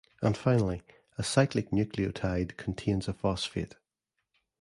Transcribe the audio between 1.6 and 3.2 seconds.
nucleotide contains a